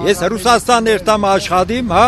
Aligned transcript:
Ես 0.00 0.20
Ռուսաստան 0.32 0.86
երթամ 0.90 1.26
աշխատիմ, 1.30 1.90
հա? 1.96 2.06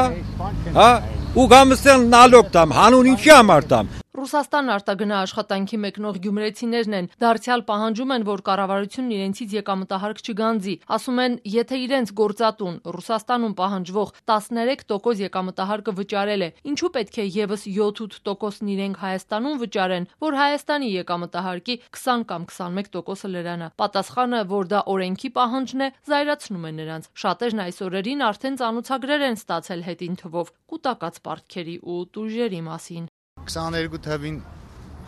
Հա? 0.77 0.91
Ու 1.33 1.49
գամստել 1.53 2.07
նալոգ 2.13 2.55
տամ, 2.55 2.73
հանուն 2.79 3.11
ինչի 3.13 3.35
համար 3.37 3.69
տամ։ 3.73 3.93
Ռուսաստան 4.23 4.69
արտագնա 4.71 5.17
աշխատանքի 5.25 5.79
մեկնող 5.83 6.19
գյումրեցիներն 6.23 6.93
են 6.95 7.07
դարձյալ 7.23 7.63
պահանջում 7.67 8.11
են, 8.15 8.25
որ 8.29 8.43
կառավարությունն 8.47 9.15
իրենցից 9.17 9.55
եկամտահարկ 9.57 10.21
չգանձի։ 10.23 10.75
Ասում 10.97 11.17
են, 11.23 11.33
եթե 11.55 11.79
իրենց 11.83 12.13
գործատուն 12.21 12.77
Ռուսաստանում 12.97 13.57
պահանջվող 13.59 14.13
13% 14.31 15.23
եկամտահարկը 15.27 15.95
վճարել 15.99 16.45
է, 16.47 16.51
ինչու 16.71 16.91
պետք 16.99 17.19
է 17.19 17.27
եւս 17.43 17.67
7-8%-ն 17.67 18.71
իրենք 18.77 19.03
Հայաստանում 19.03 19.59
վճարեն, 19.65 20.07
որ 20.23 20.39
Հայաստանի 20.39 20.93
եկամտահարկի 21.03 21.77
20 21.99 22.25
կամ 22.31 22.47
21%-ը 22.53 23.33
լրանա։ 23.33 23.71
Պատասխանը, 23.83 24.45
որ 24.55 24.71
դա 24.71 24.85
օրենքի 24.95 25.33
պահանջն 25.41 25.83
է, 25.83 25.91
զայրացնում 26.13 26.69
է 26.71 26.73
նրանց։ 26.79 27.11
Շատերն 27.25 27.65
այս 27.67 27.83
օրերին 27.91 28.25
արդեն 28.31 28.61
ծանոթագրեր 28.63 29.27
են 29.33 29.43
ստացել 29.43 29.85
հետին 29.91 30.23
թվով 30.23 30.55
կൂട്ടակած 30.71 31.21
պարտքերի 31.27 31.77
ու 31.83 31.99
տուժերի 32.15 32.63
մասին։ 32.71 33.11
22 33.47 34.05
թվին 34.07 34.39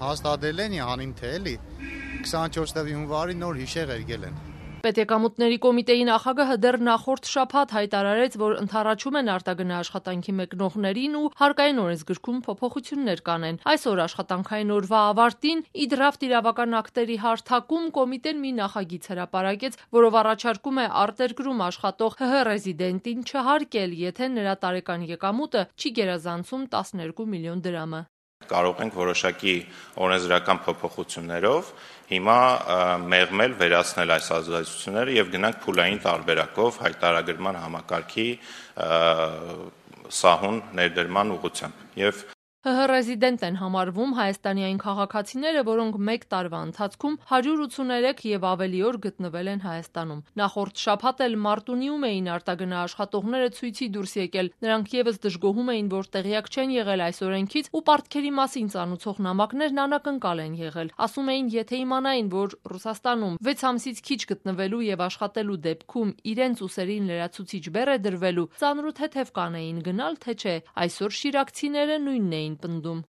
հաստատել 0.00 0.64
են 0.64 0.80
հանին 0.88 1.14
թե 1.20 1.36
էլի 1.38 1.54
24 2.24 2.74
թվի 2.80 2.98
հունվարի 2.98 3.38
նոր 3.44 3.62
հիշեղ 3.62 3.94
եկել 4.00 4.28
են 4.30 4.42
Պետեկամուտների 4.84 5.56
կոմիտեի 5.64 6.02
նախագահը 6.06 6.56
դեռ 6.60 6.76
նախորդ 6.86 7.28
շաբաթ 7.30 7.70
հայտարարեց, 7.72 8.34
որ 8.36 8.56
ընթառաջում 8.60 9.16
են 9.20 9.30
արտագնա 9.34 9.78
աշխատանքի 9.80 10.34
մեկնողներին 10.40 11.16
ու 11.20 11.30
հարկային 11.40 11.80
օրենսգրքում 11.84 12.42
փոփոխություններ 12.44 13.22
կանեն։ 13.30 13.60
Այսօր 13.72 14.02
աշխատանքային 14.04 14.74
օրվա 14.76 15.00
ավարտին 15.14 15.64
իդրաֆտ 15.88 16.28
իրավական 16.28 16.78
ակտերի 16.84 17.16
հարթակում 17.24 17.90
կոմիտեն 17.96 18.42
մի 18.44 18.50
նախագիծ 18.60 19.08
հրապարակեց, 19.14 19.78
որով 19.96 20.18
առաջարկում 20.20 20.80
է 20.84 20.88
արտերկրում 21.04 21.68
աշխատող 21.72 22.18
ՀՀ 22.20 22.42
ռեզիդենտին 22.52 23.24
չհարկել, 23.24 24.00
եթե 24.04 24.34
նրա 24.36 24.58
տարեկան 24.68 25.08
եկամուտը 25.16 25.68
չի 25.80 25.94
գերազանցում 26.00 26.68
12 26.76 27.32
միլիոն 27.32 27.64
դրամը 27.64 28.08
կարող 28.50 28.82
ենք 28.84 28.98
որոշակի 28.98 29.54
օրենսդրական 30.04 30.60
փոփոխություններով 30.66 31.72
հիմա 32.10 32.38
մեղմել 33.14 33.56
վերացնել 33.62 34.14
այս 34.18 34.28
ազդեցությունները 34.38 35.16
եւ 35.18 35.32
գնանք 35.34 35.60
փուլային 35.64 36.00
տարբերակով 36.04 36.80
հայտարարագրման 36.84 37.60
համակարգի 37.64 38.28
սահուն 40.20 40.62
ներդրման 40.80 41.34
ուղղությամբ 41.38 42.00
եւ 42.04 42.24
ՀՀ 42.64 42.84
ռեզիդենտ 42.88 43.42
են 43.44 43.56
համարվում 43.60 44.12
Հայաստանի 44.16 44.62
այն 44.64 44.78
քաղաքացիները, 44.80 45.62
որոնք 45.68 45.96
1 46.00 46.22
տարվա 46.32 46.60
ընթացքում 46.64 47.16
183 47.28 48.22
եւ 48.30 48.44
ավելի 48.50 48.78
օր 48.88 48.96
գտնվել 49.04 49.50
են 49.52 49.60
Հայաստանում։ 49.64 50.22
Նախորդ 50.40 50.80
շաբաթ 50.84 51.20
էլ 51.26 51.36
Մարտունիում 51.44 52.06
էին 52.08 52.30
արտագնա 52.34 52.78
աշխատողները 52.84 53.50
ցույցի 53.58 53.88
դուրս 53.96 54.14
եկել։ 54.20 54.48
Նրանք 54.64 54.94
եւս 54.96 55.20
դժգոհում 55.26 55.68
էին, 55.74 55.90
որ 55.92 56.08
տեղյակ 56.16 56.48
չեն 56.54 56.72
եղել 56.72 57.04
այս 57.04 57.20
օրենքից 57.28 57.68
ու 57.68 57.84
պարտքերի 57.84 58.32
մասին 58.40 58.72
ծանուցող 58.72 59.20
նամակներն 59.28 59.82
անակնկալ 59.84 60.42
են 60.48 60.56
եղել։ 60.64 60.88
Ասում 61.04 61.28
էին, 61.36 61.52
եթե 61.52 61.76
իմանային, 61.84 62.32
որ 62.32 62.56
Ռուսաստանում 62.72 63.36
6 63.44 63.68
ամսից 63.74 64.02
քիչ 64.08 64.20
գտնվելու 64.32 64.82
եւ 64.88 65.04
աշխատելու 65.04 65.60
դեպքում 65.68 66.16
իրենց 66.32 66.64
ուսերին 66.64 67.12
լրացուցիչ 67.12 67.64
բեռ 67.76 67.92
է 67.92 67.98
դրվելու, 68.08 68.48
ծանրու 68.64 68.96
թեթև 69.04 69.34
կանեին 69.36 69.84
գնալ, 69.84 70.18
թե 70.24 70.32
չէ։ 70.40 70.56
Այսօր 70.84 71.16
շիրակցիները 71.20 72.00
նույնն 72.08 72.36
էին 72.40 72.53
էին 72.54 72.60
պնդում։ 72.62 73.02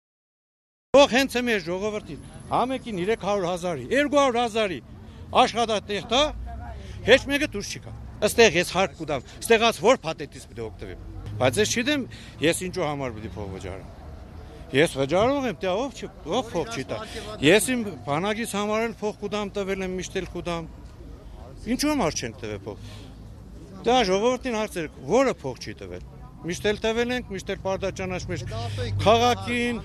Ող 0.94 1.10
հենց 1.14 1.36
է 1.36 1.42
մեր 1.44 1.62
ժողովրդին, 1.66 2.26
համեկին 2.54 3.00
300 3.02 3.48
հազարի, 3.50 3.86
200 3.92 4.40
հազարի 4.40 4.80
աշխատատեղ 5.44 6.06
տա, 6.12 6.22
հեչ 7.08 7.22
մեկը 7.32 7.50
դուրս 7.54 7.72
չկա։ 7.74 7.94
Աստեղ 8.24 8.58
ես 8.60 8.72
հարկ 8.78 8.94
կուտամ, 9.00 9.26
ստեղած 9.44 9.80
որ 9.84 10.00
փաթեթից 10.04 10.46
է 10.54 10.62
օգտվեմ։ 10.68 11.02
Բայց 11.42 11.60
ես 11.64 11.74
չգիտեմ, 11.74 12.06
ես 12.46 12.62
ինչու 12.70 12.86
համար 12.88 13.18
է 13.18 13.32
փող 13.34 13.50
վճարեմ։ 13.58 13.90
Ես 14.74 14.96
վճարող 14.98 15.48
եմ, 15.50 15.58
դա 15.62 15.74
ով 15.82 15.98
չի, 15.98 16.08
ով 16.34 16.48
փող 16.54 16.72
չի 16.74 16.84
տա։ 16.94 17.02
Ես 17.44 17.68
իմ 17.74 17.84
բանակից 18.08 18.56
համար 18.58 18.86
էլ 18.88 18.96
փող 19.02 19.20
կուտամ 19.22 19.52
տվել 19.58 19.86
եմ, 19.86 19.98
միշտ 20.00 20.18
էլ 20.22 20.30
կուտամ։ 20.34 20.70
Ինչու 21.74 21.92
համար 21.94 22.18
չենք 22.22 22.42
տվել 22.42 22.64
փող։ 22.70 22.90
Դա 23.84 23.98
ժողովրդին 24.10 24.58
հարցեր, 24.62 24.90
որը 25.14 25.36
փող 25.44 25.62
չի 25.62 25.78
տվել 25.84 26.13
միշտ 26.44 26.66
էլ 26.70 26.80
տվել 26.84 27.12
ենք, 27.16 27.30
միշտ 27.32 27.52
էլ 27.54 27.60
բարդաճանաչ 27.64 28.22
մեր 28.30 28.42
քաղաքին, 29.04 29.78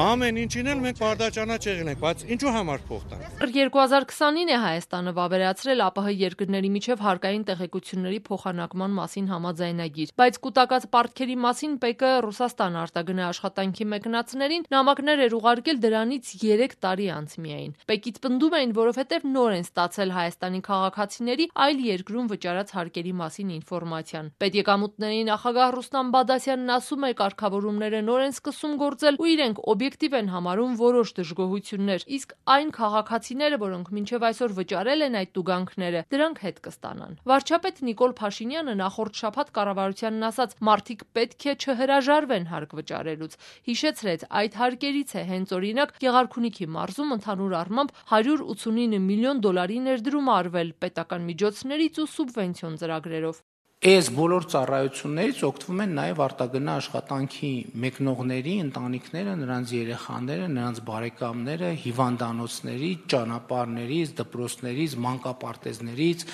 ամեն 0.00 0.36
ինչին 0.44 0.70
էլ 0.70 0.82
մենք 0.84 1.00
բարդաճանաչ 1.00 1.60
եղել 1.66 1.90
ենք, 1.90 2.00
բայց 2.04 2.22
ինչու 2.34 2.52
համար 2.54 2.84
փող 2.90 3.02
տան։ 3.10 3.24
2029-ին 3.50 4.52
է 4.54 4.58
Հայաստանը 4.64 5.14
վավերացրել 5.18 5.82
ԱՊՀ 5.90 6.14
երկրների 6.20 6.70
միջև 6.76 7.02
հարկային 7.06 7.44
տեղեկությունների 7.50 8.20
փոխանակման 8.30 8.94
մասին 9.00 9.30
համաձայնագիր, 9.34 10.12
բայց 10.20 10.38
կൂട്ടակած 10.46 10.86
պարտքերի 10.94 11.36
մասին 11.44 11.74
ՊԿ 11.80 12.12
Ռուսաստան 12.26 12.78
արտագնա 12.84 13.24
աշխատանքի 13.30 13.84
մեկնածներին 13.90 14.66
նամակներ 14.70 15.24
էր 15.26 15.36
ուղարկել 15.40 15.82
դրանից 15.84 16.30
3 16.44 16.78
տարի 16.84 17.08
անց 17.18 17.36
միայն։ 17.40 17.72
ՊԿ-ից 17.90 18.16
պնդում 18.20 18.56
էին, 18.60 18.74
որովհետև 18.78 19.26
նոր 19.34 19.56
են 19.58 19.66
ստացել 19.66 20.14
Հայաստանի 20.20 20.60
քաղաքացիների 20.70 21.46
այլ 21.66 21.82
երկրում 21.90 22.30
վճարած 22.30 22.74
հարկերի 22.78 23.14
մասին 23.20 23.52
ինֆորմացիան։ 23.60 24.30
Պետեկամուտների 24.40 25.20
նախագահ 25.30 25.79
Ռուստամ 25.80 26.08
Բադասյանն 26.12 26.70
ասում 26.74 27.04
է, 27.06 27.08
կարգավորումները 27.16 28.00
նոր 28.04 28.22
են 28.26 28.34
սկսում 28.34 28.72
գործել 28.80 29.16
ու 29.16 29.28
իրենք 29.32 29.60
օբյեկտիվ 29.72 30.16
են 30.18 30.26
համարում 30.32 30.74
որոշ 30.76 31.12
դժգոհություններ, 31.18 32.04
իսկ 32.16 32.34
այն 32.54 32.72
քաղաքացիները, 32.76 33.58
որոնք 33.62 33.88
մինչև 33.96 34.26
այսօր 34.28 34.54
վճարել 34.58 35.04
են 35.06 35.16
այդ 35.20 35.32
տուգանքները, 35.40 36.02
դրանք 36.12 36.42
հետ 36.44 36.60
կստանան։ 36.68 37.16
Վարչապետ 37.32 37.80
Նիկոլ 37.88 38.12
Փաշինյանը 38.20 38.74
նախորդ 38.80 39.20
շաբաթ 39.24 39.52
կառավարությանն 39.56 40.28
ասաց, 40.28 40.54
մարդիկ 40.68 41.04
պետք 41.16 41.48
է 41.48 41.56
չհրաժարվեն 41.64 42.50
հարկ 42.52 42.76
վճարելուց։ 42.76 43.38
Հիշեցրեց, 43.70 44.26
այդ 44.36 44.60
հարկերից 44.60 45.16
է 45.16 45.24
հենց 45.32 45.54
օրինակ 45.56 45.96
Գեղարքունիքի 46.04 46.68
մարզում 46.76 47.16
ընդհանուր 47.16 47.56
առմամբ 47.64 47.96
189 48.20 49.00
միլիոն 49.08 49.44
դոլարի 49.48 49.80
ներդրում 49.88 50.32
արվել 50.36 50.76
պետական 50.84 51.30
միջոցներից 51.30 52.04
ու 52.04 52.10
սուբվենցիոն 52.20 52.78
ծրագրերով։ 52.84 53.40
Այս 53.80 54.08
բոլոր 54.12 54.44
ծառայություններից 54.52 55.38
օգտվում 55.46 55.78
են 55.80 55.92
նաև 55.96 56.18
արտագնա 56.20 56.72
աշխատանքի 56.80 57.52
մեկնողների 57.80 58.56
ընտանիքները, 58.64 59.36
նրանց 59.40 59.72
երեխաները, 59.76 60.48
նրանց 60.56 60.80
բարեկամները, 60.90 61.70
հիվանդանոցներից, 61.86 63.06
ճանապարհներից, 63.14 64.12
դպրոցներից, 64.20 64.98
մանկապարտեզներից, 65.06 66.26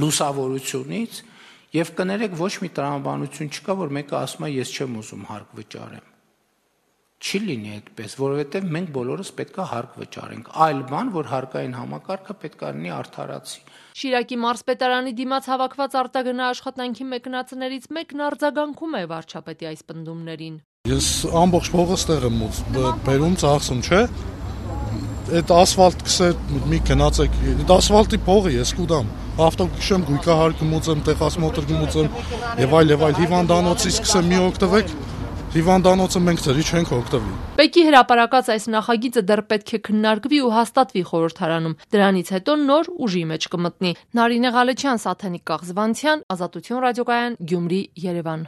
լուսավորությունից 0.00 1.20
եւ 1.76 1.94
կներեք 2.00 2.40
ոչ 2.40 2.52
մի 2.64 2.72
տրամաբանություն 2.80 3.52
չկա, 3.52 3.78
որ 3.84 3.94
մեկը 4.00 4.20
ասում 4.24 4.48
է 4.48 4.52
ես 4.56 4.74
չեմ 4.80 4.98
ուզում 5.04 5.30
հարկ 5.34 5.56
վճարեմ 5.60 6.13
չի 7.22 7.38
լինի 7.44 7.70
այդպես, 7.74 8.14
որովհետև 8.20 8.66
մենք 8.74 8.90
բոլորս 8.94 9.30
պետքա 9.38 9.64
հարկ 9.70 9.94
վճարենք։ 10.00 10.50
Այլ 10.64 10.80
բան, 10.90 11.10
որ 11.14 11.28
հարկային 11.30 11.74
համակարգը 11.78 12.36
պետքա 12.42 12.70
լինի 12.74 12.92
արդարացի։ 12.98 13.62
Շիրակի 14.00 14.38
մարզպետարանի 14.44 15.12
դիմաց 15.20 15.48
հավաքված 15.54 15.96
արտագնա 16.02 16.46
աշխատանքի 16.54 17.08
մեկնածներից 17.14 17.88
մեկն 17.94 18.24
արձագանքում 18.28 18.96
է 18.98 19.02
վարչապետի 19.14 19.68
այս 19.70 19.84
պնդումներին։ 19.94 20.56
Ես 20.84 21.10
ամբողջ 21.44 21.68
փողը 21.74 21.98
ստեղ 22.02 22.24
եմ 22.28 22.40
բերում 23.08 23.36
ծախսում, 23.40 23.84
չէ՞։ 23.88 24.00
Այդ 25.34 25.52
ասֆալտ 25.56 26.02
կսե 26.04 26.26
մի 26.68 26.78
գնացեք, 26.90 27.38
այդ 27.54 27.70
ասֆալտի 27.78 28.18
փողը 28.26 28.50
ես 28.58 28.72
կուտամ 28.76 29.06
ավտոկշեմ 29.34 30.04
գույքահար 30.10 30.52
կմուծեմ, 30.60 31.00
տեղասմոթր 31.08 31.64
կմուծեմ 31.70 32.10
եւ 32.60 32.74
այլ 32.78 32.92
եւ 32.92 33.00
այլ 33.08 33.16
հիվանդանոցից 33.18 33.96
սկսեմ 33.96 34.28
մի 34.30 34.38
օգտվեք 34.44 34.92
հիվանդանոցը 35.54 36.20
մենք 36.26 36.40
ծրի 36.42 36.62
չենք 36.66 36.88
օգտվի։ 36.96 37.34
Պեկի 37.60 37.82
հրապարակած 37.86 38.48
այս 38.54 38.64
նախագիծը 38.74 39.22
դեռ 39.28 39.42
պետք 39.52 39.68
է 39.76 39.78
քննարկվի 39.86 40.40
ու 40.42 40.50
հաստատվի 40.54 41.02
խորհրդարանում։ 41.10 41.76
Դրանից 41.94 42.32
հետո 42.34 42.56
նոր 42.64 42.90
ուժի 43.06 43.22
մեջ 43.30 43.46
կմտնի։ 43.54 43.92
Նարինե 44.18 44.50
Ղալեչյան, 44.58 45.02
Սաթենիկ 45.04 45.44
Կաղզվանցյան, 45.54 46.24
Ազատություն 46.34 46.82
ռադիոկայան, 46.84 47.38
Գյումրի, 47.54 47.80
Երևան։ 48.02 48.42